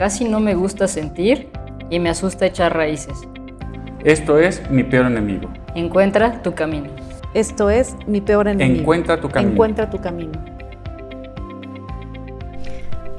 [0.00, 1.50] casi no me gusta sentir
[1.90, 3.18] y me asusta echar raíces.
[4.02, 5.52] Esto es mi peor enemigo.
[5.74, 6.88] Encuentra tu camino.
[7.34, 8.80] Esto es mi peor enemigo.
[8.80, 9.52] Encuentra tu camino.
[9.52, 10.42] Encuentra tu camino.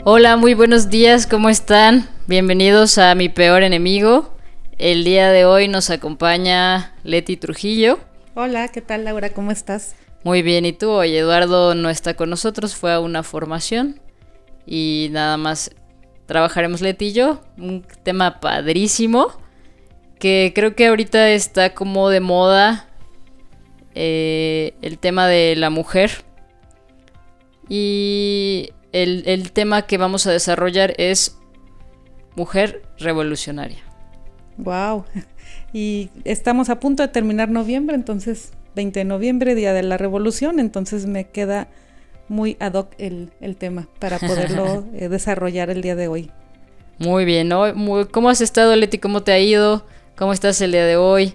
[0.06, 2.10] Hola, muy buenos días, ¿cómo están?
[2.26, 4.34] Bienvenidos a mi peor enemigo.
[4.80, 8.00] El día de hoy nos acompaña Leti Trujillo.
[8.34, 9.30] Hola, ¿qué tal Laura?
[9.30, 9.94] ¿Cómo estás?
[10.24, 10.90] Muy bien, ¿y tú?
[10.90, 14.00] Hoy Eduardo no está con nosotros, fue a una formación
[14.66, 15.70] y nada más
[16.32, 17.42] trabajaremos Leti y yo.
[17.58, 19.34] Un tema padrísimo
[20.18, 22.88] que creo que ahorita está como de moda
[23.96, 26.24] eh, el tema de la mujer.
[27.68, 31.38] Y el, el tema que vamos a desarrollar es
[32.38, 33.84] mujer revolucionaria.
[34.56, 35.04] Wow.
[35.74, 40.62] Y estamos a punto de terminar noviembre, entonces 20 de noviembre, Día de la Revolución,
[40.62, 41.68] entonces me queda
[42.28, 46.32] muy ad hoc el, el tema para poderlo eh, desarrollar el día de hoy.
[46.98, 47.74] Muy bien, ¿no?
[47.74, 49.00] Muy, ¿cómo has estado, Leti?
[49.00, 49.86] ¿Cómo te ha ido?
[50.16, 51.34] ¿Cómo estás el día de hoy?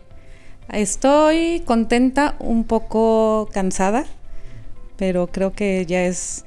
[0.73, 4.05] Estoy contenta, un poco cansada,
[4.97, 6.45] pero creo que ya es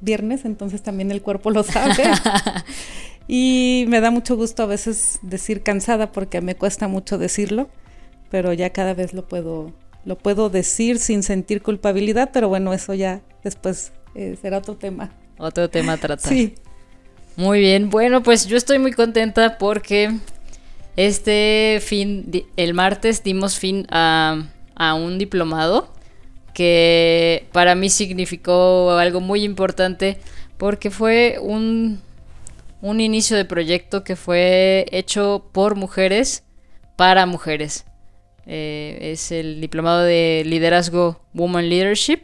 [0.00, 2.04] viernes, entonces también el cuerpo lo sabe.
[3.28, 7.68] y me da mucho gusto a veces decir cansada porque me cuesta mucho decirlo,
[8.30, 9.72] pero ya cada vez lo puedo
[10.04, 15.12] lo puedo decir sin sentir culpabilidad, pero bueno, eso ya después eh, será otro tema.
[15.38, 16.32] Otro tema a tratar.
[16.32, 16.54] Sí.
[17.36, 20.18] Muy bien, bueno, pues yo estoy muy contenta porque
[20.96, 25.92] este fin, el martes dimos fin a, a un diplomado
[26.52, 30.18] que para mí significó algo muy importante
[30.58, 32.00] porque fue un,
[32.82, 36.44] un inicio de proyecto que fue hecho por mujeres
[36.96, 37.86] para mujeres.
[38.46, 42.22] Eh, es el diplomado de liderazgo Woman Leadership,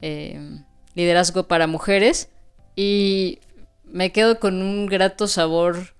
[0.00, 0.60] eh,
[0.94, 2.28] liderazgo para mujeres,
[2.74, 3.38] y
[3.84, 5.94] me quedo con un grato sabor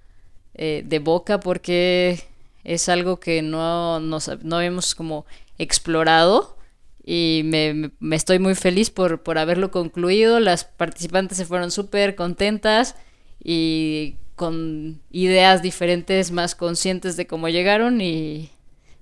[0.55, 2.21] eh, de boca porque
[2.65, 5.25] es algo que no, nos, no habíamos como
[5.57, 6.57] explorado
[7.05, 10.41] y me, me estoy muy feliz por, por, haberlo concluido.
[10.41, 12.97] Las participantes se fueron súper contentas
[13.43, 18.51] y con ideas diferentes, más conscientes de cómo llegaron y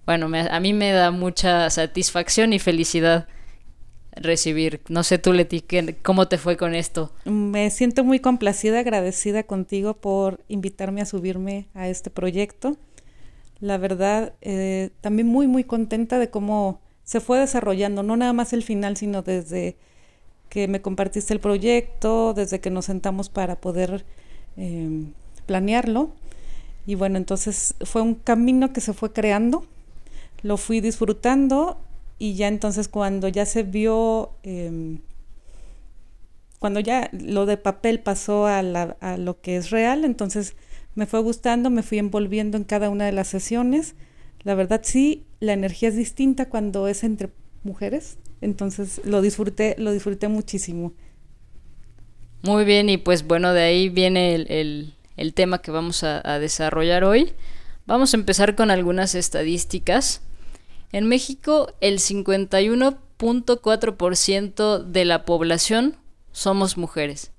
[0.06, 3.26] bueno, me, a mí me da mucha satisfacción y felicidad
[4.12, 4.80] recibir.
[4.88, 5.64] No sé tú, Leti,
[6.02, 7.12] ¿cómo te fue con esto?
[7.24, 12.76] Me siento muy complacida, agradecida contigo por invitarme a subirme a este proyecto.
[13.60, 18.52] La verdad, eh, también muy, muy contenta de cómo se fue desarrollando, no nada más
[18.52, 19.76] el final, sino desde
[20.48, 24.04] que me compartiste el proyecto, desde que nos sentamos para poder
[24.56, 25.04] eh,
[25.46, 26.10] planearlo.
[26.86, 29.66] Y bueno, entonces fue un camino que se fue creando,
[30.42, 31.78] lo fui disfrutando
[32.18, 34.98] y ya entonces cuando ya se vio, eh,
[36.58, 40.56] cuando ya lo de papel pasó a, la, a lo que es real, entonces
[40.94, 43.94] me fue gustando, me fui envolviendo en cada una de las sesiones.
[44.42, 47.30] La verdad sí, la energía es distinta cuando es entre
[47.64, 50.92] mujeres, entonces lo disfruté, lo disfruté muchísimo.
[52.42, 57.02] Muy bien, y pues bueno, de ahí viene el, el, tema que vamos a desarrollar
[57.02, 57.32] hoy.
[57.86, 60.22] Vamos a empezar con algunas estadísticas.
[60.92, 65.96] En México, el 51.4% de la población
[66.32, 67.30] somos mujeres.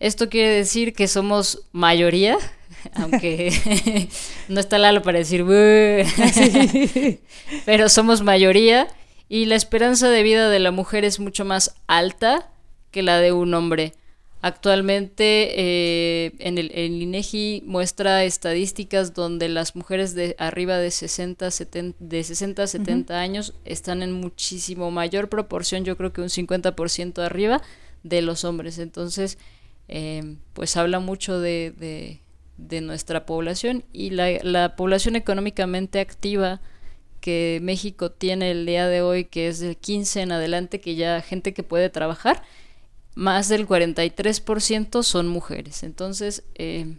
[0.00, 2.36] Esto quiere decir que somos mayoría,
[2.94, 4.08] aunque
[4.48, 5.44] no está Lalo para decir,
[7.64, 8.88] pero somos mayoría
[9.28, 12.50] y la esperanza de vida de la mujer es mucho más alta
[12.90, 13.94] que la de un hombre.
[14.42, 21.50] Actualmente eh, en el, el, INEGI muestra estadísticas donde las mujeres de arriba de 60,
[21.50, 23.20] 70, de 60 a 70 uh -huh.
[23.20, 27.62] años están en muchísimo mayor proporción, yo creo que un 50% arriba
[28.02, 28.78] de los hombres.
[28.78, 29.38] Entonces,
[29.88, 32.20] eh, pues habla mucho de, de,
[32.58, 36.60] de nuestra población y la, la, población económicamente activa
[37.20, 41.20] que México tiene el día de hoy, que es del 15 en adelante, que ya
[41.22, 42.42] gente que puede trabajar
[43.16, 45.82] más del 43% son mujeres.
[45.82, 46.94] Entonces, eh,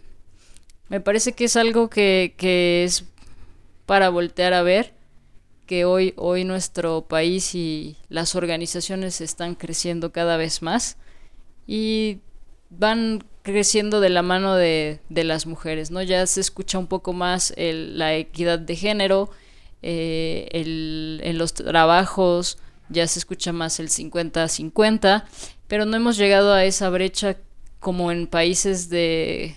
[0.88, 3.04] me parece que es algo que, que, es
[3.86, 4.92] para voltear a ver,
[5.64, 10.96] que hoy, hoy nuestro país y las organizaciones están creciendo cada vez más
[11.66, 12.18] y
[12.68, 16.02] van creciendo de la mano de, las mujeres, ¿no?
[16.02, 19.30] Ya se escucha un poco más la equidad de género,
[19.82, 25.24] eh, en los trabajos ya se escucha más el 50-50,
[25.66, 27.36] pero no hemos llegado a esa brecha
[27.80, 29.56] como en países de,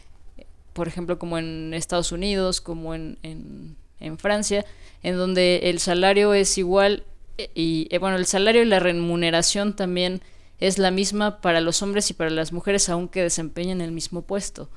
[0.73, 4.65] por ejemplo, como en Estados Unidos, como en, en, Francia,
[5.03, 7.03] en donde el salario es igual
[7.37, 10.21] eh, y, eh, bueno, el salario y la remuneración también
[10.59, 14.69] es la misma para los hombres y para las mujeres, aunque desempeñen el mismo puesto.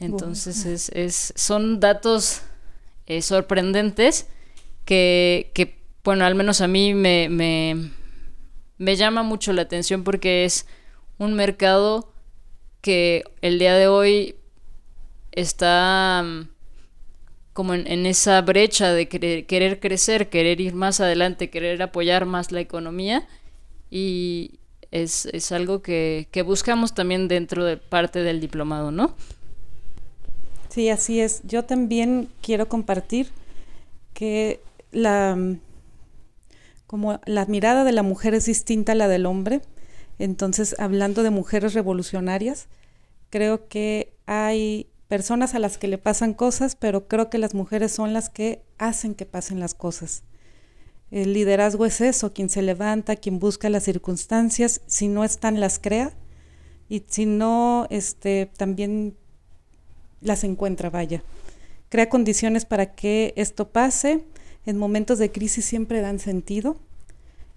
[0.00, 2.42] Entonces, es, es, son datos
[3.06, 4.26] eh, sorprendentes
[4.84, 7.90] que, que, bueno, al menos a mí me, me,
[8.78, 10.66] me llama mucho la atención porque es
[11.18, 12.12] un mercado
[12.80, 14.36] que el día de hoy
[15.32, 16.48] está mm,
[17.52, 22.60] como en, esa brecha de querer, crecer, querer ir más adelante, querer apoyar más la
[22.60, 23.26] economía
[23.90, 24.60] y
[24.92, 29.14] es, algo que, buscamos también dentro de parte del diplomado, ¿no?
[30.68, 31.40] Sí, así es.
[31.44, 33.28] Yo también quiero compartir
[34.14, 34.60] que
[34.92, 35.58] la mm,
[36.88, 39.60] como la mirada de la mujer es distinta a la del hombre.
[40.18, 42.66] Entonces, hablando de mujeres revolucionarias,
[43.30, 47.92] creo que hay personas a las que le pasan cosas, pero creo que las mujeres
[47.92, 50.24] son las que hacen que pasen las cosas.
[51.10, 55.78] El liderazgo es eso, quien se levanta, quien busca las circunstancias, si no están las
[55.78, 56.12] crea
[56.88, 59.14] y si no, este, también
[60.22, 61.22] las encuentra, vaya.
[61.90, 64.24] Crea condiciones para que esto pase.
[64.68, 66.76] En momentos de crisis siempre dan sentido.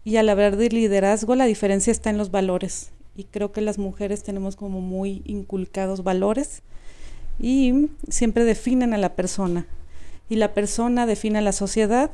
[0.06, 2.92] Y al hablar de liderazgo, la diferencia está en los valores.
[3.18, 6.62] Y creo que las mujeres tenemos como muy inculcados valores
[7.38, 9.68] y siempre definen a la persona.
[10.30, 12.12] Y la persona define a la sociedad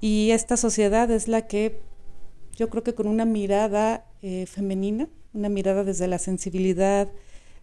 [0.00, 1.78] y esta sociedad es la que
[2.56, 7.06] yo creo que con una mirada eh, femenina, una mirada desde la sensibilidad,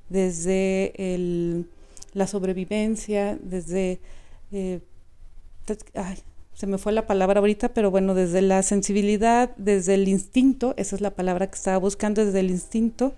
[0.07, 1.65] desde
[2.13, 4.00] la sobrevivencia, desde...
[4.53, 4.79] Eh,
[5.95, 6.23] ay,
[6.62, 10.96] se me fue la palabra ahorita, pero bueno, desde la sensibilidad, desde el instinto, esa
[10.96, 13.16] es la palabra que estaba buscando, desde el instinto,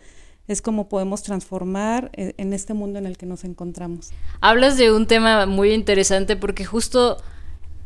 [0.48, 4.12] es como podemos transformar eh, en este mundo en el que nos encontramos.
[4.40, 7.18] Hablas de un tema muy interesante porque justo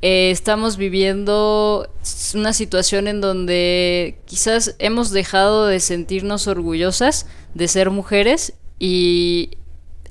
[0.04, 1.90] eh, estamos viviendo
[2.36, 7.26] una situación en donde quizás hemos dejado de sentirnos orgullosas
[7.56, 9.58] de ser mujeres y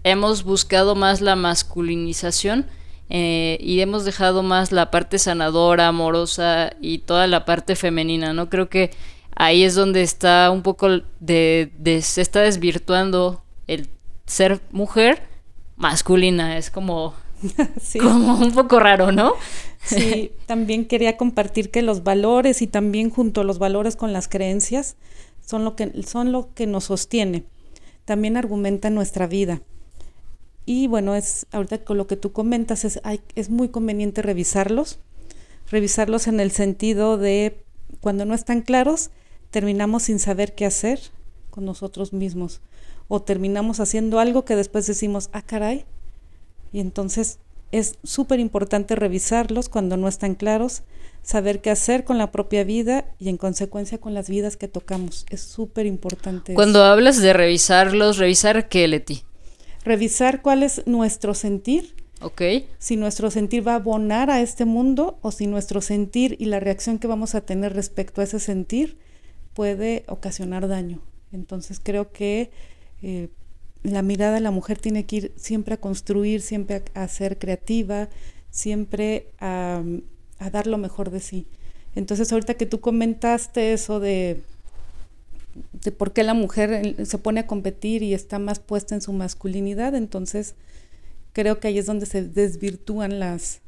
[0.02, 2.66] hemos buscado más la masculinización
[3.08, 8.48] eh, y hemos dejado más la parte sanadora, amorosa y toda la parte femenina, ¿no?
[8.50, 8.90] Creo que
[9.36, 10.88] ahí es donde está un poco
[11.20, 11.70] de,
[12.02, 13.88] se está desvirtuando el
[14.26, 15.22] ser mujer
[15.76, 17.14] masculina, es como,
[18.00, 19.34] como un poco raro, ¿no?
[19.84, 24.26] Sí, también quería compartir que los valores y también junto a los valores con las
[24.26, 24.96] creencias
[25.44, 27.44] son lo que, son lo que nos sostiene.
[28.04, 29.60] También argumenta nuestra vida.
[30.66, 33.00] Y bueno, es ahorita con lo que tú comentas, es,
[33.36, 34.98] es muy conveniente revisarlos,
[35.70, 37.62] revisarlos en el sentido de
[38.00, 39.10] cuando no están claros,
[39.50, 41.00] terminamos sin saber qué hacer
[41.50, 42.60] con nosotros mismos
[43.08, 45.84] o terminamos haciendo algo que después decimos, ah, caray.
[46.72, 47.38] Y entonces
[47.72, 50.82] es súper importante revisarlos cuando no están claros,
[51.22, 55.26] saber qué hacer con la propia vida y en consecuencia con las vidas que tocamos.
[55.30, 56.54] Es súper importante.
[56.54, 59.22] Cuando hablas de revisarlos, ¿revisar qué, Leti?
[59.86, 61.94] Revisar cuál es nuestro sentir.
[62.20, 62.42] Ok.
[62.78, 66.58] Si nuestro sentir va a abonar a este mundo o si nuestro sentir y la
[66.58, 68.99] reacción que vamos a tener respecto a ese sentir
[69.54, 71.02] puede ocasionar daño.
[71.30, 72.50] Entonces creo que
[73.00, 73.28] eh,
[73.84, 78.08] la mirada de la mujer tiene que ir siempre a construir, siempre a, ser creativa,
[78.50, 79.84] siempre a,
[80.50, 81.46] dar lo mejor de sí.
[81.94, 84.42] Entonces ahorita que tú comentaste eso de,
[85.72, 89.12] de por qué la mujer se pone a competir y está más puesta en su
[89.12, 90.54] masculinidad, entonces
[91.32, 93.60] creo que ahí es donde se desvirtúan las,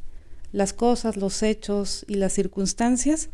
[0.52, 3.30] las cosas, los hechos y las circunstancias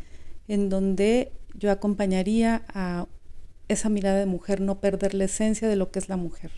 [0.47, 3.07] en donde yo acompañaría a
[3.67, 6.51] esa mirada de mujer, no perder la esencia de lo que es la mujer.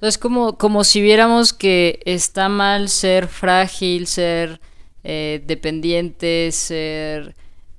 [0.00, 4.60] Es como, como si viéramos que está mal ser frágil, ser
[5.02, 7.34] eh, dependiente, ser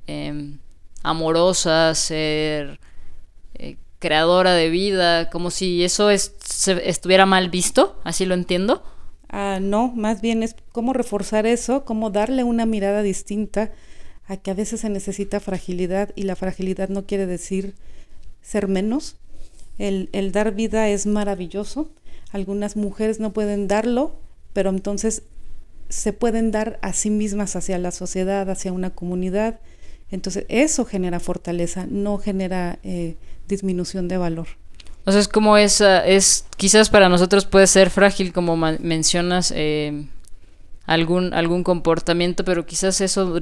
[0.05, 0.59] em,
[1.01, 2.79] amorosa, ser
[3.59, 8.81] eh, creadora de vida, como si eso estuviera mal visto, así lo entiendo.
[9.29, 13.71] Ah, no, más bien es cómo reforzar eso, cómo darle una mirada distinta
[14.25, 17.75] a que a veces se necesita fragilidad y la fragilidad no quiere decir
[18.41, 19.17] ser menos.
[19.77, 21.89] El, dar vida es maravilloso.
[22.31, 24.15] Algunas mujeres no pueden darlo,
[24.53, 25.23] pero entonces
[25.87, 29.59] se pueden dar a sí mismas hacia la sociedad, hacia una comunidad.
[30.11, 33.15] Entonces eso genera fortaleza, no genera eh,
[33.49, 34.47] disminución de valor.
[35.05, 40.05] O sea, es como esa, es, quizás para nosotros puede ser frágil, como mencionas, eh,
[40.85, 43.41] algún, algún comportamiento, pero quizás eso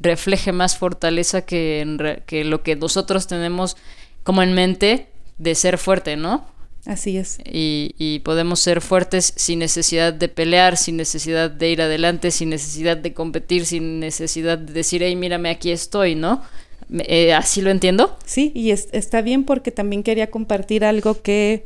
[0.00, 3.76] refleje más fortaleza que, que lo que nosotros tenemos
[4.22, 6.46] como en mente de ser fuerte, ¿no?
[6.86, 7.38] Así es.
[7.46, 12.50] Y, y, podemos ser fuertes sin necesidad de pelear, sin necesidad de ir adelante, sin
[12.50, 16.42] necesidad de competir, sin necesidad de decir, hey, mírame, aquí estoy, ¿no?
[16.90, 18.16] Eh, ¿Así lo entiendo?
[18.24, 21.64] Sí, y está bien porque también quería compartir algo que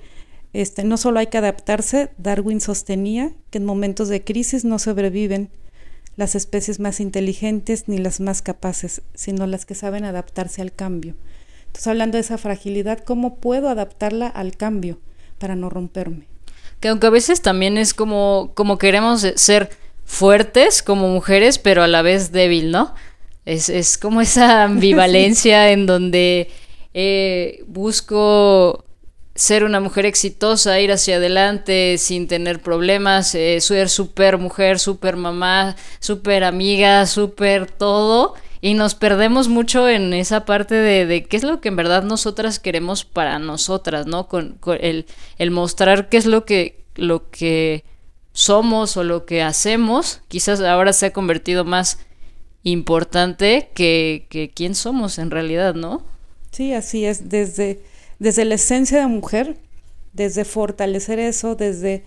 [0.53, 5.51] este, no solo hay que adaptarse, Darwin sostenía que en momentos de crisis no sobreviven
[6.17, 11.15] las especies más inteligentes ni las más capaces, sino las que saben adaptarse al cambio.
[11.67, 14.99] Entonces, hablando de esa fragilidad, ¿cómo puedo adaptarla al cambio
[15.39, 16.27] para no romperme?
[16.81, 19.71] Que aunque a veces también es como, como queremos ser
[20.05, 22.95] fuertes como mujeres, pero a la vez débil, ¿no?
[23.49, 26.51] Es, es como esa ambivalencia en donde
[26.93, 28.85] eh, busco
[29.35, 35.17] ser una mujer exitosa, ir hacia adelante sin tener problemas, eh, ser súper mujer, súper
[35.17, 38.35] mamá, súper amiga, súper todo.
[38.61, 42.03] Y nos perdemos mucho en esa parte de, de, qué es lo que en verdad
[42.03, 44.27] nosotras queremos para nosotras, ¿no?
[44.27, 45.07] Con, el,
[45.39, 47.85] el, mostrar qué es lo que, lo que
[48.33, 52.01] somos o lo que hacemos, quizás ahora se ha convertido más
[52.63, 56.03] importante que, que quién somos en realidad, ¿no?
[56.51, 57.81] Sí, así es, desde,
[58.19, 59.59] desde la esencia de mujer,
[60.13, 62.05] desde fortalecer eso, desde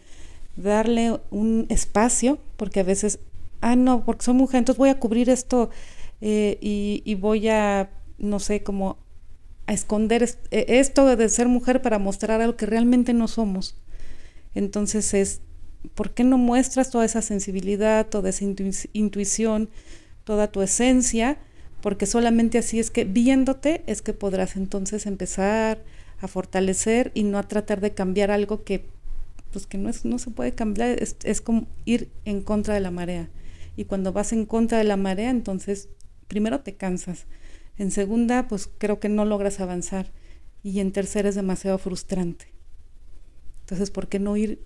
[0.56, 3.20] darle un espacio, porque a veces,
[3.62, 5.70] ah, no, porque soy mujer, entonces voy a cubrir esto
[6.20, 8.98] eh, y, y, voy a, no sé, como
[9.68, 13.76] a esconder e, esto de ser mujer para mostrar algo que realmente no somos.
[14.54, 15.42] Entonces es,
[15.96, 18.44] ¿por qué no muestras toda esa sensibilidad, toda esa
[18.94, 19.70] intuición?
[20.24, 21.38] Toda tu esencia,
[21.82, 25.84] porque solamente así es que viéndote es que podrás entonces empezar
[26.20, 28.86] a fortalecer y no a tratar de cambiar algo que
[29.52, 32.80] pues que no es no se puede cambiar, es, es como ir en contra de
[32.80, 33.30] la marea.
[33.76, 35.90] Y cuando vas en contra de la marea, entonces
[36.28, 37.26] primero te cansas.
[37.78, 40.12] En segunda, pues creo que no logras avanzar.
[40.64, 42.46] Y en tercera es demasiado frustrante.
[43.62, 44.64] Entonces, ¿por qué no ir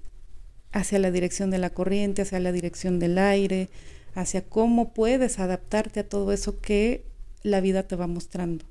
[0.71, 3.69] hacia la dirección de la corriente, hacia la dirección del aire,
[4.15, 7.03] hacia cómo puedes adaptarte a todo eso que
[7.43, 8.65] la vida te va mostrando.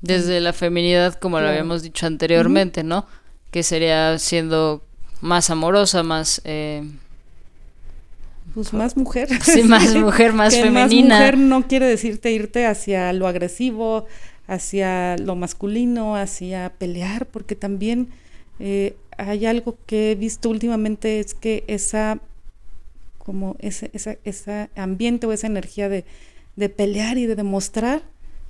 [0.00, 3.06] Desde la feminidad, como lo habíamos dicho anteriormente, ¿no?
[3.50, 4.82] Que sería siendo
[5.20, 6.40] más amorosa, más...
[6.44, 6.88] Eh,
[8.54, 9.28] pues más mujer.
[9.42, 11.18] Sí, más mujer, más femenina.
[11.18, 14.06] Más mujer no quiere decirte irte hacia lo agresivo,
[14.46, 18.08] hacia lo masculino, hacia pelear, porque también
[18.58, 22.20] eh, hay algo que he visto últimamente, es que esa
[23.30, 23.92] como ese,
[24.24, 26.04] esa, ambiente o esa energía de,
[26.68, 28.02] pelear y de demostrar,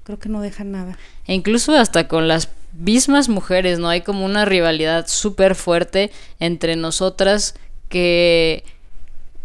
[0.04, 0.96] creo que no deja nada.
[1.26, 3.90] E incluso hasta con las mismas mujeres, ¿no?
[3.90, 7.56] Hay como una rivalidad súper fuerte entre nosotras
[7.90, 8.64] que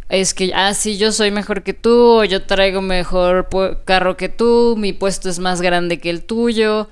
[0.08, 3.50] es que, ah, sí, yo soy mejor que tú, o yo traigo mejor
[3.84, 6.88] carro que tú, mi puesto es más grande que el tuyo.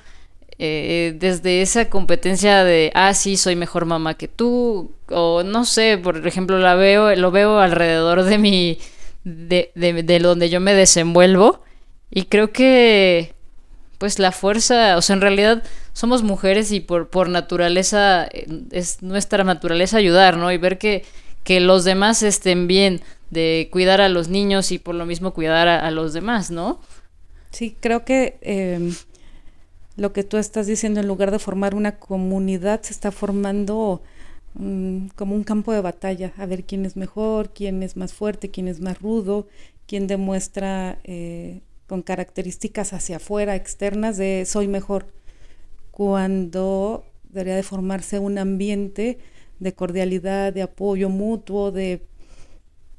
[0.60, 5.98] Eh, desde esa competencia de, ah, sí, soy mejor mamá que tú, o no sé,
[5.98, 8.78] por ejemplo, la veo, lo veo alrededor de mi,
[9.24, 11.64] de, de, donde yo me desenvuelvo,
[12.12, 13.34] y creo que,
[13.98, 19.02] pues la fuerza, o sea, en realidad somos mujeres y por, por naturaleza, eh, es
[19.02, 20.52] nuestra naturaleza ayudar, ¿no?
[20.52, 21.04] Y ver que,
[21.44, 25.68] que los demás estén bien, de cuidar a los niños y por lo mismo cuidar
[25.68, 26.80] a, los demás, ¿no?
[27.50, 28.38] Sí, creo que...
[28.42, 28.94] Em,
[29.96, 34.02] lo que tú estás diciendo, en lugar de formar una comunidad, se está formando
[34.56, 38.50] mm, como un campo de batalla, a ver quién es mejor, quién es más fuerte,
[38.50, 39.48] quién es más rudo,
[39.88, 45.08] quién demuestra eh, con características hacia afuera, externas, de soy mejor,
[45.92, 49.20] cuando debería de formarse un ambiente
[49.60, 52.06] de cordialidad, de apoyo mutuo, de,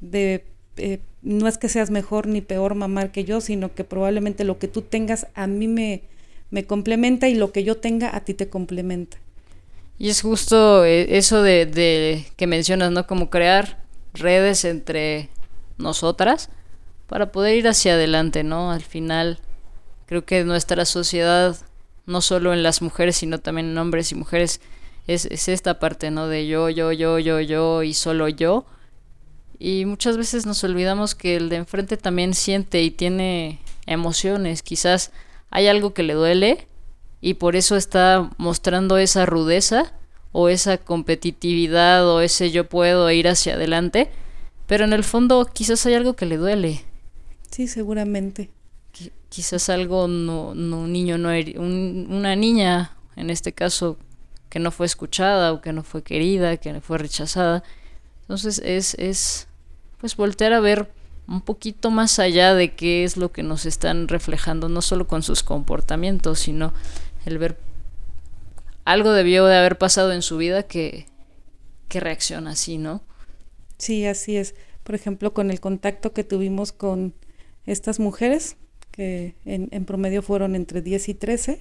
[0.00, 0.44] de
[0.76, 4.58] eh, no es que seas mejor ni peor mamar que yo, sino que probablemente lo
[4.58, 6.02] que tú tengas a mí me,
[6.50, 9.18] me complementa y lo que yo tenga a ti te complementa.
[9.98, 13.06] Y es justo eh, eso de, que mencionas, ¿no?
[13.06, 15.30] Como crear redes entre
[15.78, 16.50] nosotras
[17.06, 18.72] para poder ir hacia adelante, ¿no?
[18.72, 19.38] Al final,
[20.06, 21.56] creo que nuestra sociedad,
[22.06, 24.60] no solo en las mujeres, sino también en hombres y mujeres,
[25.06, 26.28] es, es esta parte, ¿no?
[26.28, 28.66] De yo, yo, yo, yo, yo y solo yo.
[29.58, 35.12] Y muchas veces nos olvidamos que el de enfrente también siente y tiene emociones, quizás
[35.54, 36.66] hay algo que le duele
[37.20, 39.94] y por eso está mostrando esa rudeza
[40.32, 44.10] o esa competitividad o ese yo puedo ir hacia adelante,
[44.66, 46.84] pero en el fondo quizás hay algo que le duele.
[47.52, 48.50] Sí, seguramente.
[49.28, 53.96] quizás algo no, no un niño no una niña en este caso
[54.48, 57.62] que no fue escuchada o que no fue querida, que fue rechazada.
[58.22, 59.46] Entonces es, es
[59.98, 60.90] pues voltear a ver
[61.26, 65.22] un poquito más allá de qué es lo que nos están reflejando, no solo con
[65.22, 66.72] sus comportamientos, sino
[67.24, 67.58] el ver
[68.84, 71.06] algo debió de haber pasado en su vida que,
[71.88, 73.02] que reacciona así, ¿no?
[73.78, 74.54] Sí, así es.
[74.82, 77.14] Por ejemplo, con el contacto que tuvimos con
[77.64, 78.56] estas mujeres,
[78.90, 81.60] que en, en promedio fueron entre 10 y 13,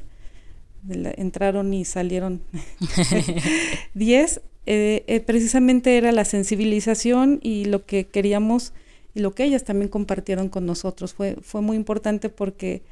[0.89, 2.43] entraron y salieron
[3.93, 8.73] 10, eh, eh, precisamente era la sensibilización y lo que queríamos
[9.13, 11.13] y lo que ellas también compartieron con nosotros.
[11.13, 12.83] Fue, fue muy importante porque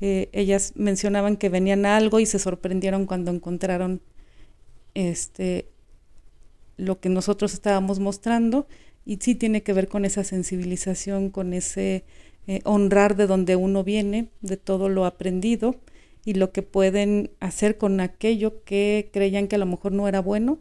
[0.00, 4.02] eh, ellas mencionaban que venían a algo y se sorprendieron cuando encontraron
[4.94, 5.68] este,
[6.76, 8.66] lo que nosotros estábamos mostrando
[9.04, 12.04] y sí tiene que ver con esa sensibilización, con ese
[12.64, 15.76] honrar de donde uno viene, de todo lo aprendido
[16.24, 20.20] y lo que pueden hacer con aquello que creían que a lo mejor no era
[20.20, 20.58] bueno.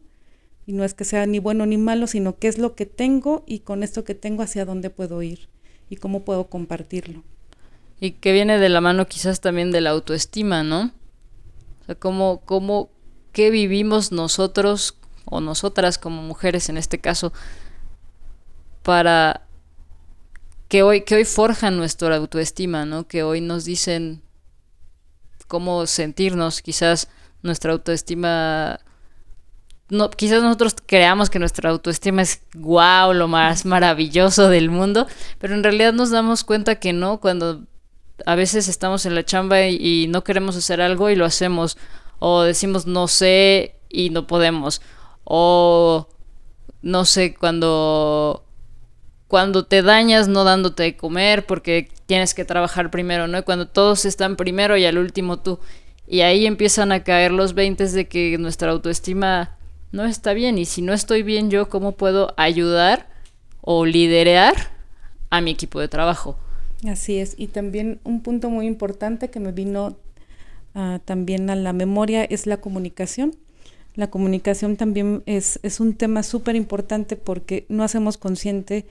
[0.66, 3.44] Y no es que sea ni bueno ni malo, sino qué es lo que tengo
[3.48, 5.50] y con esto que tengo hacia dónde puedo ir
[5.90, 7.24] y cómo puedo compartirlo.
[8.00, 10.92] Y que viene de la mano quizás también de la autoestima, ¿no?
[11.82, 12.90] O sea, cómo, cómo,
[13.32, 17.34] qué vivimos nosotros o nosotras como mujeres en este caso
[18.84, 19.48] para
[20.68, 23.08] que hoy, que hoy forjan nuestra autoestima, ¿no?
[23.08, 24.22] Que hoy nos dicen,
[25.52, 27.10] cómo sentirnos, quizás
[27.44, 28.80] nuestra autoestima
[29.92, 35.06] no, quizás nosotros creamos que nuestra autoestima es wow, lo más maravilloso del mundo,
[35.38, 37.66] pero en realidad nos damos cuenta que no, cuando
[38.26, 41.78] a veces estamos en la chamba y, y, no queremos hacer algo y lo hacemos,
[42.20, 44.82] o decimos no sé y no podemos,
[45.26, 46.08] o
[46.82, 48.46] no sé, cuando
[49.28, 53.44] cuando te dañas no dándote de comer porque tienes que trabajar primero, ¿no?
[53.44, 55.60] Cuando todos están primero y al último tú.
[56.08, 59.58] Y ahí empiezan a caer los veintes de que nuestra autoestima
[59.92, 60.58] no está bien.
[60.58, 63.08] Y si no estoy bien yo, ¿cómo puedo ayudar
[63.62, 64.56] o liderar
[65.30, 66.38] a mi equipo de trabajo?
[66.88, 67.36] Así es.
[67.38, 69.98] Y también un punto muy importante que me vino
[70.76, 73.36] uh, también a la memoria es la comunicación.
[73.96, 78.86] La comunicación también es, es un tema súper importante porque no hacemos consciente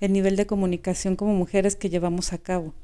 [0.00, 2.74] el nivel de comunicación como mujeres que llevamos a cabo.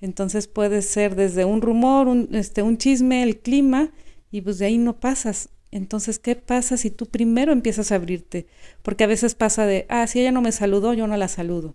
[0.00, 3.90] Entonces puede ser desde un rumor, un, este, un chisme, el clima,
[4.30, 5.48] y pues de ahí no pasas.
[5.74, 8.46] Entonces, ¿qué pasa si tú primero empiezas a abrirte?
[8.82, 11.74] Porque a veces pasa de, ah, si ella no me saludó, yo no la saludo.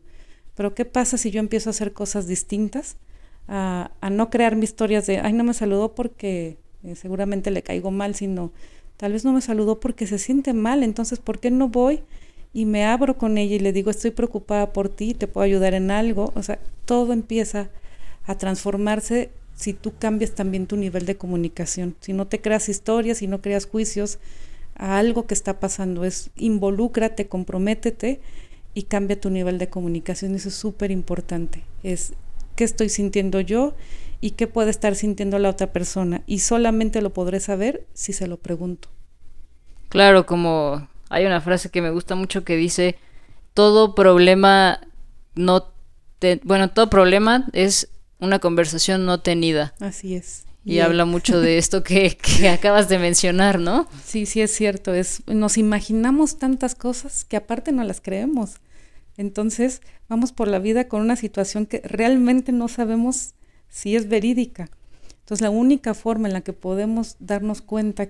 [0.56, 2.96] Pero ¿qué pasa si yo empiezo a hacer cosas distintas?
[3.50, 7.92] A, no crear mis historias de, ay, no me saludó porque eh, seguramente le caigo
[7.92, 8.54] mal, sino
[8.96, 10.84] tal vez no me saludó porque se siente mal.
[10.84, 12.02] Entonces, ¿por qué no voy
[12.54, 15.74] y me abro con ella y le digo, estoy preocupada por ti, te puedo ayudar
[15.74, 16.32] en algo.
[16.36, 17.70] O sea, todo empieza
[18.24, 19.30] a transformarse
[19.60, 21.98] si tú cambias también tu nivel de comunicación.
[22.00, 24.18] Si no te creas historias, si no creas juicios
[24.76, 28.22] a algo que está pasando, es involúcrate, comprométete
[28.74, 30.34] y cambia tu nivel de comunicación.
[30.34, 31.66] Eso es súper importante.
[31.84, 32.14] Es
[32.56, 33.76] qué estoy sintiendo yo
[34.22, 36.22] y qué puede estar sintiendo la otra persona.
[36.26, 38.88] Y solamente lo podré saber si se lo pregunto.
[39.90, 42.96] Claro, como hay una frase que me gusta mucho que dice,
[43.54, 44.80] todo problema
[45.36, 45.74] no...
[46.20, 49.74] Te, bueno, todo problema es una conversación no tenida.
[49.80, 50.46] Así es.
[50.66, 53.88] Y habla mucho de esto que, que, acabas de mencionar, ¿no?
[54.04, 54.94] Sí, sí es cierto.
[54.94, 58.58] Es, nos imaginamos tantas cosas que aparte no las creemos.
[59.18, 63.34] Entonces vamos por la vida con una situación que realmente no sabemos
[63.68, 64.70] si es verídica.
[65.20, 68.10] Entonces la única forma en la que podemos darnos cuenta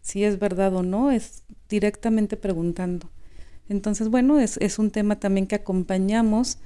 [0.00, 3.10] si es verdad o no es directamente preguntando.
[3.68, 6.58] Entonces, bueno, es, es un tema también que acompañamos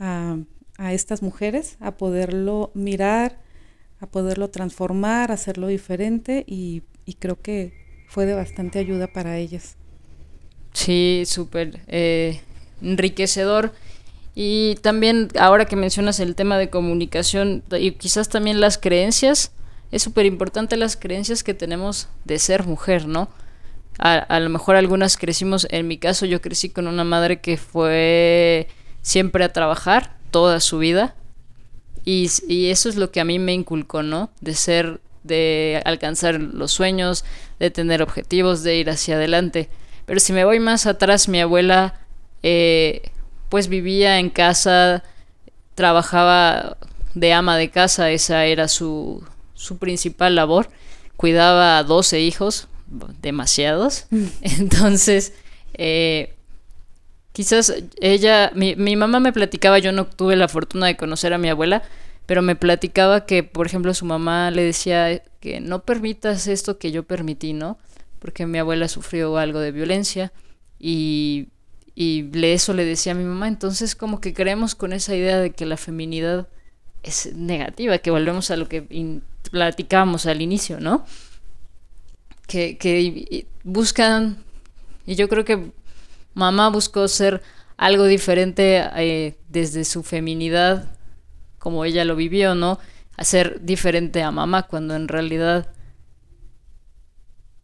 [0.00, 0.38] a,
[0.78, 3.38] a, estas mujeres a poderlo mirar,
[4.00, 6.82] a poderlo transformar, a hacerlo diferente y,
[7.18, 7.72] creo que
[8.06, 9.76] fue de bastante ayuda para ellas.
[10.72, 12.40] Sí, súper eh,
[12.80, 13.72] enriquecedor.
[14.34, 19.52] Y también ahora que mencionas el tema de comunicación y quizás también las creencias,
[19.90, 23.28] es súper importante las creencias que tenemos de ser mujer, ¿no?
[23.98, 28.68] A, lo mejor algunas crecimos, en mi caso yo crecí con una madre que fue
[29.02, 31.14] siempre a trabajar toda su vida
[32.04, 34.30] y, y eso es lo que a mí me inculcó, ¿no?
[34.40, 37.24] De ser, de alcanzar los sueños,
[37.58, 39.68] de tener objetivos, de ir hacia adelante.
[40.06, 42.00] Pero si me voy más atrás, mi abuela
[42.42, 43.10] eh,
[43.48, 45.04] pues vivía en casa,
[45.74, 46.78] trabajaba
[47.14, 49.22] de ama de casa, esa era su,
[49.54, 50.70] su principal labor.
[51.16, 52.68] Cuidaba a 12 hijos,
[53.20, 54.06] demasiados.
[54.10, 54.26] Mm.
[54.42, 55.34] Entonces,
[55.74, 56.37] eh,
[57.32, 61.38] quizás ella, mi, mi, mamá me platicaba, yo no tuve la fortuna de conocer a
[61.38, 61.82] mi abuela,
[62.26, 66.90] pero me platicaba que, por ejemplo, su mamá le decía que no permitas esto que
[66.90, 67.78] yo permití, ¿no?
[68.18, 70.32] porque mi abuela sufrió algo de violencia
[70.78, 71.48] y,
[71.94, 75.50] y eso le decía a mi mamá, entonces como que creemos con esa idea de
[75.50, 76.48] que la feminidad
[77.02, 81.04] es negativa, que volvemos a lo que platicábamos al inicio, ¿no?
[82.46, 84.38] Que, que buscan,
[85.06, 85.70] y yo creo que
[86.38, 87.42] mamá buscó ser
[87.76, 90.96] algo diferente eh, desde su feminidad,
[91.58, 92.78] como ella lo vivió, ¿no?
[93.16, 95.68] Hacer diferente a mamá, cuando en realidad,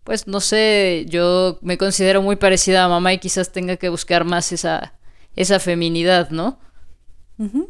[0.02, 4.24] pues no sé, yo me considero muy parecida a mamá y quizás tenga que buscar
[4.24, 4.94] más esa,
[5.36, 6.58] esa feminidad, ¿no?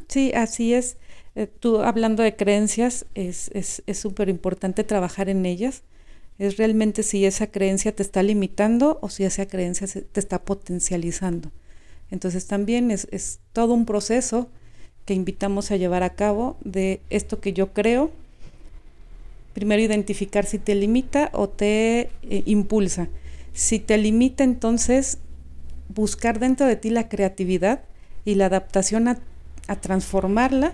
[0.09, 0.97] Sí, así es.
[1.35, 3.51] Eh, tú hablando de creencias, es
[3.93, 5.83] súper es, importante trabajar en ellas.
[6.39, 11.53] Es realmente si esa creencia te está limitando o si esa creencia te está potencializando.
[12.11, 14.49] Entonces también es, es todo un proceso
[15.05, 18.11] que invitamos a llevar a cabo de esto que yo creo.
[19.53, 23.09] Primero identificar si te limita o te eh, impulsa.
[23.53, 25.19] Si te limita, entonces
[25.89, 27.83] buscar dentro de ti la creatividad
[28.25, 29.19] y la adaptación a,
[29.81, 30.73] transformarla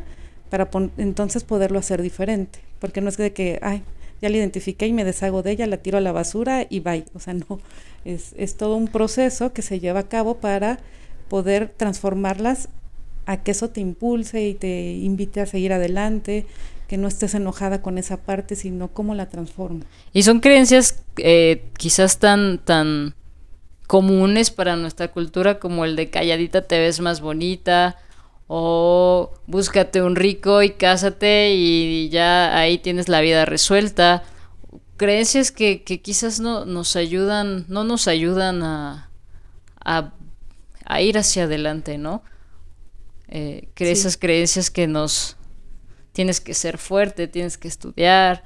[0.48, 2.60] para entonces poderlo hacer diferente.
[2.78, 3.82] Porque no es de que, ay,
[4.20, 7.04] ya la identifiqué y me deshago de ella, la tiro a la basura y bye.
[7.14, 7.60] O sea, no,
[8.04, 10.78] es, es todo un proceso que se lleva a cabo para
[11.28, 12.68] poder transformarlas
[13.26, 16.46] a que eso te impulse y te invite a seguir adelante,
[16.88, 19.84] que no estés enojada con esa parte, sino cómo la transforma.
[20.12, 23.14] Y son creencias eh, quizás tan, tan
[23.86, 27.96] comunes para nuestra cultura como el de calladita te ves más bonita
[28.52, 34.24] o búscate un rico y cásate y ya ahí tienes la vida resuelta.
[34.96, 39.10] Creencias que, que quizás no nos ayudan, no nos ayudan a,
[39.84, 40.12] a
[40.90, 42.24] a ir hacia adelante, ¿no?
[43.28, 45.36] Eh, Esas creencias que nos...
[46.12, 48.42] Tienes que ser fuerte, tienes que estudiar,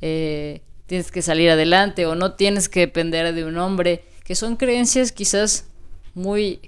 [0.00, 4.54] eh, tienes que salir adelante o no tienes que depender de un hombre, que son
[4.54, 5.66] creencias quizás
[6.14, 6.60] muy...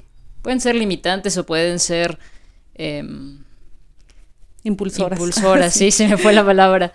[0.43, 2.19] pueden ser limitantes o pueden ser...
[2.83, 3.45] Em,
[4.65, 5.19] impulsoras.
[5.19, 5.91] Impulsoras, sí.
[5.91, 6.95] se me fue la palabra.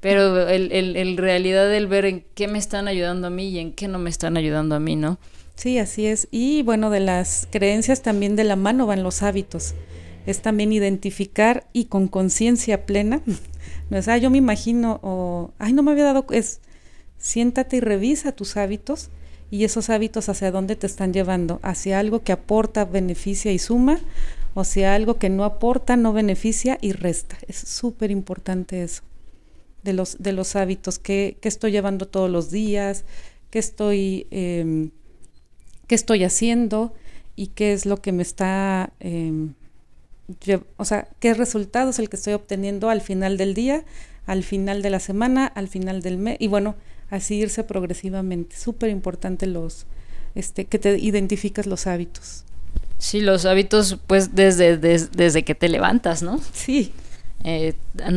[0.00, 3.58] Pero el, el, el realidad el ver en qué me están ayudando a mí y
[3.58, 5.18] en qué no me están ayudando a mí, ¿no?
[5.54, 6.28] Sí, así es.
[6.30, 9.74] Y bueno, de las creencias también de la mano van los hábitos.
[10.26, 13.22] Es también identificar y con conciencia plena.
[13.90, 16.60] No es, ah, yo me imagino, o, ay, no me había dado, es,
[17.16, 19.08] siéntate y revisa tus hábitos
[19.50, 23.98] y esos hábitos hacia dónde te están llevando, hacia algo que aporta, beneficia y suma,
[24.58, 27.38] o hacia algo que no aporta, no beneficia y resta.
[27.46, 29.02] Es súper importante eso,
[29.84, 33.04] de los, de los hábitos, que, estoy llevando todos los días,
[33.50, 34.26] que estoy...
[34.32, 34.90] Em,
[35.86, 36.92] qué estoy haciendo
[37.36, 39.54] y qué es lo que me está, em,
[40.76, 43.84] o sea, qué resultado es el que estoy obteniendo al final del día,
[44.26, 46.74] al final de la semana, al final del mes, y bueno,
[47.10, 48.56] así irse progresivamente.
[48.56, 49.86] Súper importante los,
[50.34, 52.44] este, que te identificas los hábitos.
[52.98, 56.40] Sí, los hábitos, pues desde, desde, que te levantas, ¿no?
[56.52, 56.92] Sí.
[57.44, 57.74] Eh,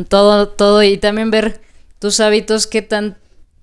[0.10, 1.62] todo, todo, y también ver
[2.00, 3.18] tus hábitos, qué tan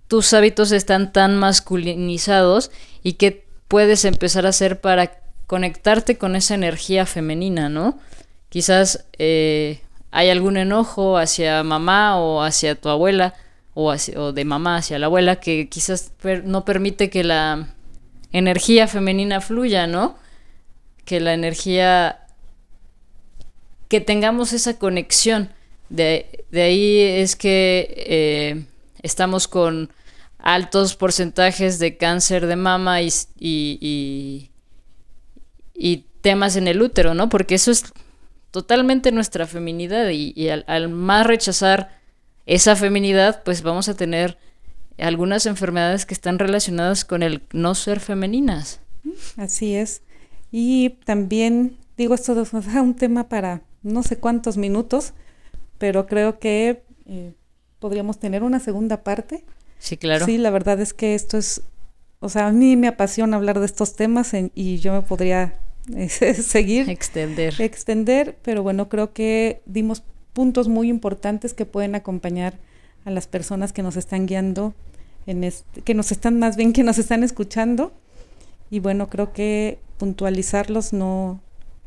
[0.06, 2.70] tus hábitos están tan masculinizados
[3.02, 7.98] y qué puedes empezar a hacer para conectarte con esa energía femenina, ¿no?
[8.48, 13.34] Quizás eh, hay algún enojo hacia mamá o hacia tu abuela
[13.74, 16.12] o, o de mamá hacia la abuela que quizás
[16.44, 17.68] no permite que la
[18.32, 20.16] energía femenina fluya, ¿no?
[21.08, 22.26] Que la energía,
[23.88, 25.50] que tengamos esa conexión.
[25.88, 28.66] De, de ahí es que eh,
[29.02, 29.90] estamos con
[30.38, 34.50] altos porcentajes de cáncer de mama y, y,
[36.20, 37.30] temas en el útero, ¿no?
[37.30, 37.84] Porque eso es
[38.50, 41.96] totalmente nuestra feminidad y, al, más rechazar
[42.44, 44.36] esa feminidad, pues vamos a tener
[44.98, 48.80] algunas enfermedades que están relacionadas con el no ser femeninas.
[49.36, 50.02] Así es.
[50.50, 55.12] Y también, digo, esto es un tema para no sé cuántos minutos,
[55.78, 57.32] pero creo que eh,
[57.78, 59.44] podríamos tener una segunda parte
[59.78, 60.26] Sí, claro.
[60.26, 61.62] Sí, la verdad es que esto es,
[62.20, 65.54] o sea, a mí me apasiona hablar de estos temas y yo me podría
[66.08, 66.90] seguir.
[66.90, 67.54] Extender.
[67.60, 72.58] Extender, pero bueno, creo que dimos puntos muy importantes que pueden acompañar
[73.04, 74.74] a las personas que nos están guiando,
[75.26, 77.92] en este, que nos están más bien que nos están escuchando.
[78.70, 81.40] Y bueno, creo que puntualizarlos no,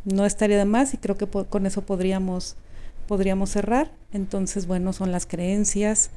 [0.06, 2.56] no estaría de más y creo que con eso podríamos,
[3.08, 3.92] podríamos cerrar.
[4.14, 6.12] Entonces, bueno, son las creencias,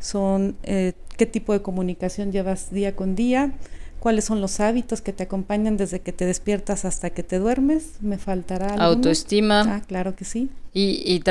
[0.00, 3.54] son eh, qué tipo de comunicación llevas día con día,
[4.00, 8.00] cuáles son los hábitos que te acompañan desde que te despiertas hasta que te duermes.
[8.00, 9.62] Me faltará autoestima.
[9.66, 10.50] Ah, claro que sí.
[10.74, 11.22] Y,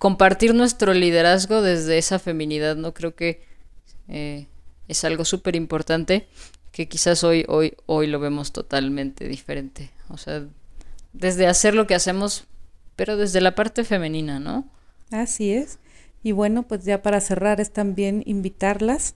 [0.00, 2.92] compartir nuestro liderazgo desde esa feminidad, ¿no?
[2.92, 3.40] Creo que
[4.08, 4.48] eh,
[4.86, 6.26] es algo súper importante
[6.74, 9.92] que quizás hoy, hoy, hoy lo vemos totalmente diferente.
[10.08, 10.44] O sea,
[11.12, 12.46] desde hacer lo que hacemos,
[12.96, 14.68] pero desde la parte femenina, ¿no?
[15.12, 15.78] Así es.
[16.24, 19.14] Y bueno, pues ya para cerrar es también invitarlas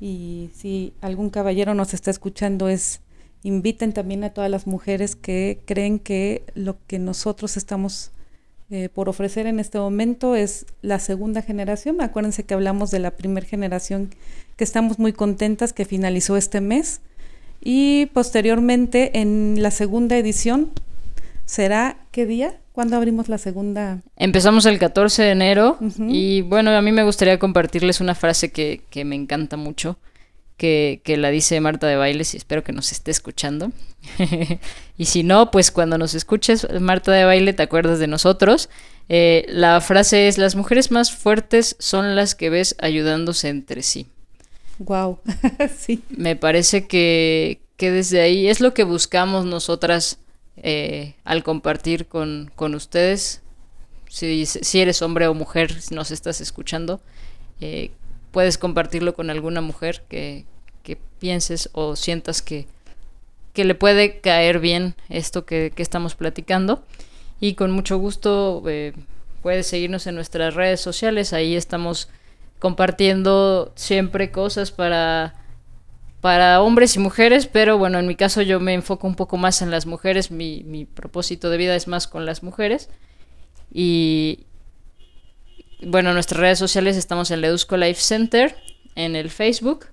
[0.00, 3.02] y si algún caballero nos está escuchando es
[3.42, 8.12] inviten también a todas las mujeres que creen que lo que nosotros estamos
[8.70, 12.00] eh, por ofrecer en este momento es la segunda generación.
[12.00, 14.10] Acuérdense que hablamos de la primera generación
[14.56, 17.00] que estamos muy contentas que finalizó este mes
[17.62, 20.70] y posteriormente en la segunda edición
[21.46, 22.58] será qué día?
[22.72, 24.02] ¿Cuándo abrimos la segunda?
[24.16, 28.82] Empezamos el 14 de enero y bueno, a mí me gustaría compartirles una frase que,
[28.90, 29.98] que me encanta mucho
[30.58, 33.72] que, la dice Marta de Bailes y espero que nos esté escuchando.
[34.98, 38.68] y si no, pues cuando nos escuches, Marta de Baile, te acuerdas de nosotros.
[39.08, 44.08] Eh, la frase es, las mujeres más fuertes son las que ves ayudándose entre sí.
[44.80, 45.20] Wow,
[45.78, 46.02] sí.
[46.10, 50.18] Me parece que, que, desde ahí es lo que buscamos nosotras
[50.56, 53.42] eh, al compartir con, con ustedes.
[54.08, 57.00] Si, si, eres hombre o mujer, si nos estás escuchando,
[57.60, 57.90] eh,
[58.30, 60.44] puedes compartirlo con alguna mujer que,
[61.18, 62.68] pienses o sientas que,
[63.52, 66.84] que, le puede caer bien esto que, estamos platicando.
[67.40, 68.92] Y con mucho gusto eh,
[69.42, 71.32] puedes seguirnos en nuestras redes sociales.
[71.32, 72.08] Ahí estamos
[72.60, 75.34] compartiendo siempre cosas para,
[76.20, 79.60] para hombres y mujeres, pero bueno, en mi caso yo me enfoco un poco más
[79.60, 80.30] en las mujeres.
[80.30, 82.88] Mi, mi propósito de vida es más con las mujeres.
[83.72, 84.46] Y,
[85.88, 88.56] bueno, en nuestras redes sociales estamos en Ledusco Life Center,
[88.94, 89.86] en el Facebook,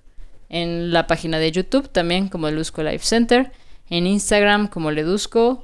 [0.50, 3.52] en la página de YouTube también como Ledusco Life Center,
[3.90, 5.64] en Instagram como Ledusco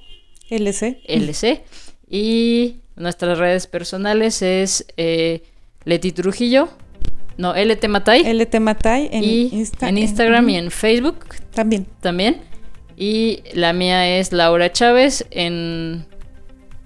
[0.49, 1.01] LC.
[1.05, 1.63] LC.
[2.09, 5.43] Y nuestras redes personales es eh,
[5.85, 6.69] Leti Trujillo,
[7.37, 8.23] no, LT Matay.
[8.33, 11.25] LT Matay en, en Instagram y en Facebook.
[11.53, 11.87] También.
[11.99, 12.41] También.
[12.97, 16.05] Y la mía es Laura Chávez en,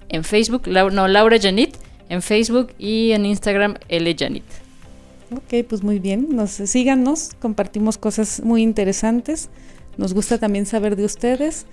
[0.08, 1.76] en Facebook, no, Laura Janit
[2.08, 4.44] en Facebook y en Instagram L Janit.
[5.32, 6.28] Ok, pues muy bien.
[6.34, 9.48] Nos síganos, compartimos cosas muy interesantes.
[9.96, 11.66] Nos gusta también saber de ustedes.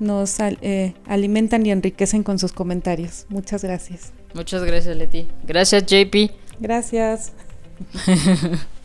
[0.00, 3.26] Nos eh, alimentan y enriquecen con sus comentarios.
[3.28, 4.12] Muchas gracias.
[4.34, 5.26] Muchas gracias, Leti.
[5.44, 6.30] Gracias, JP.
[6.60, 7.32] Gracias.